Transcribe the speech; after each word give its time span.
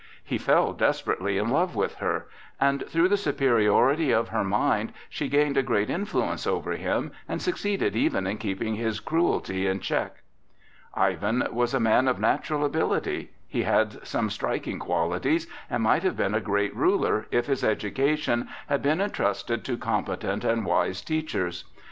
He 0.23 0.39
fell 0.39 0.73
desperately 0.73 1.37
in 1.37 1.49
love 1.49 1.75
with 1.75 1.97
her, 1.97 2.25
and 2.59 2.83
through 2.87 3.07
the 3.07 3.17
superiority 3.17 4.09
of 4.11 4.29
her 4.29 4.43
mind 4.43 4.93
she 5.11 5.29
gained 5.29 5.57
a 5.57 5.61
great 5.61 5.91
influence 5.91 6.47
over 6.47 6.71
him, 6.71 7.11
and 7.29 7.39
succeeded 7.39 7.95
even 7.95 8.25
in 8.25 8.39
keeping 8.39 8.73
his 8.73 8.99
cruelty 8.99 9.67
in 9.67 9.79
check. 9.79 10.23
Ivan 10.95 11.47
was 11.51 11.75
a 11.75 11.79
man 11.79 12.07
of 12.07 12.19
natural 12.19 12.65
ability. 12.65 13.29
He 13.47 13.61
had 13.61 14.03
some 14.03 14.31
striking 14.31 14.79
qualities, 14.79 15.45
and 15.69 15.83
might 15.83 16.01
have 16.01 16.17
been 16.17 16.33
a 16.33 16.41
great 16.41 16.75
ruler 16.75 17.27
if 17.29 17.45
his 17.45 17.63
education 17.63 18.49
had 18.69 18.81
been 18.81 19.01
entrusted 19.01 19.63
to 19.65 19.77
competent 19.77 20.43
and 20.43 20.65
wise 20.65 21.03
teachers. 21.03 21.65